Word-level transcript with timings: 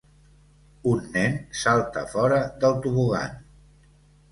Un 0.91 1.03
nen 1.17 1.37
salta 1.65 2.05
fora 2.15 2.41
del 2.65 2.83
tobogan. 2.87 3.39